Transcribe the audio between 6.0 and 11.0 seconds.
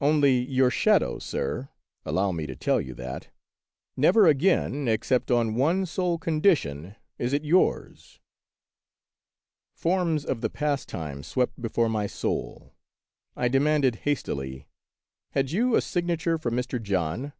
condition, is it yours." Forms of the past